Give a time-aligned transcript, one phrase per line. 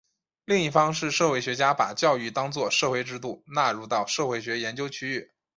[0.45, 5.31] 另一方是社会学家把教育当作社会制度纳入到社会学研究领域。